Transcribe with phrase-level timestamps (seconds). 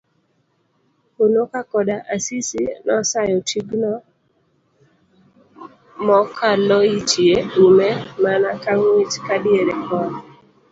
[1.15, 3.91] Hunuka Koda Asisi nosayo tigno
[6.05, 7.35] mokaloitie
[7.65, 7.89] ume
[8.23, 10.17] mana kangich kadiere koth.